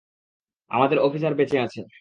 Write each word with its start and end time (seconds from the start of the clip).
আমাদের 0.71 0.97
অফিসার 0.99 1.33
বেঁচে 1.33 1.57
আছে। 1.59 1.81